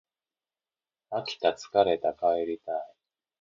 [1.11, 2.93] 飽きた疲れた帰りたい